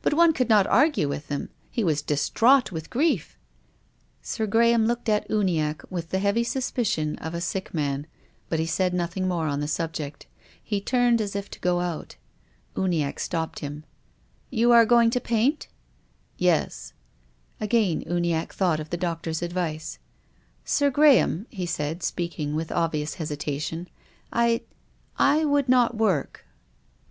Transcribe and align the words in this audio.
But 0.00 0.14
one 0.14 0.32
could 0.32 0.48
not 0.48 0.66
argue 0.66 1.10
with 1.10 1.28
him. 1.28 1.50
He 1.70 1.84
was 1.84 2.00
distraught 2.00 2.72
with 2.72 2.88
grief." 2.88 3.36
Sir 4.22 4.46
Graham 4.46 4.86
looked 4.86 5.10
at 5.10 5.28
Uniacke 5.28 5.84
with 5.90 6.08
the 6.08 6.20
heavy 6.20 6.42
suspicion 6.42 7.16
of 7.16 7.34
a 7.34 7.40
sick 7.42 7.74
man, 7.74 8.06
but 8.48 8.58
he 8.58 8.64
said 8.64 8.94
nothing 8.94 9.28
more 9.28 9.46
on 9.46 9.60
the 9.60 9.68
subject. 9.68 10.26
He 10.64 10.80
turned 10.80 11.20
as 11.20 11.36
if 11.36 11.50
to 11.50 11.60
go 11.60 11.80
out. 11.80 12.16
Uni 12.78 13.00
acke 13.04 13.18
stopped 13.20 13.58
him." 13.58 13.84
Ydu 14.50 14.70
are 14.72 14.86
going 14.86 15.10
to 15.10 15.20
paint?"" 15.20 15.68
Yes. 16.38 16.94
Again 17.60 18.00
Uniacke 18.06 18.54
thought 18.54 18.80
of 18.80 18.88
the 18.88 18.96
doctor's 18.96 19.42
advice." 19.42 19.98
Sir 20.64 20.88
Graham," 20.88 21.46
he 21.50 21.66
said, 21.66 22.02
speaking 22.02 22.54
with 22.56 22.72
obvious 22.72 23.16
hesitation," 23.16 23.86
I— 24.32 24.62
I 25.18 25.44
would 25.44 25.68
not 25.68 25.94
work." 25.94 26.38
78 26.38 26.38
TONGUES 26.38 26.46
OF 26.46 26.70
CONSCIENCE. 26.70 26.96